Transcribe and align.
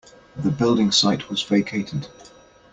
The 0.35 0.49
building 0.49 0.91
site 0.91 1.29
was 1.29 1.43
vacated. 1.43 2.07